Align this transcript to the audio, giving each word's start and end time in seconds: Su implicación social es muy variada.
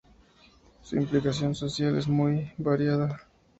Su 0.81 0.95
implicación 0.95 1.53
social 1.53 1.95
es 1.95 2.07
muy 2.07 2.51
variada. 2.57 3.21